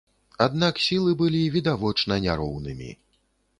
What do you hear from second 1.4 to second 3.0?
відавочна няроўнымі.